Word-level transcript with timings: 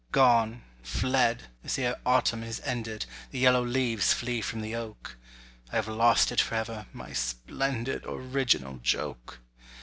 Gone, 0.11 0.63
fled, 0.81 1.43
as 1.63 1.77
ere 1.77 1.95
autumn 2.07 2.43
is 2.43 2.59
ended 2.65 3.05
The 3.29 3.37
yellow 3.37 3.63
leaves 3.63 4.13
flee 4.13 4.41
from 4.41 4.61
the 4.61 4.75
oak— 4.75 5.15
I 5.71 5.75
have 5.75 5.87
lost 5.87 6.31
it 6.31 6.41
for 6.41 6.55
ever, 6.55 6.87
my 6.91 7.13
splendid 7.13 8.05
Original 8.07 8.79
joke. 8.81 9.41